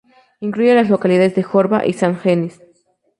[0.39, 2.59] Incluye las localidades de Jorba y Sant Genís.